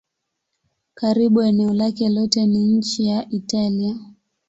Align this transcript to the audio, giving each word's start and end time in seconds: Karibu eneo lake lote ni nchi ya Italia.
Karibu 0.93 1.41
eneo 1.43 1.73
lake 1.73 2.09
lote 2.09 2.45
ni 2.47 2.59
nchi 2.63 3.07
ya 3.07 3.29
Italia. 3.29 3.97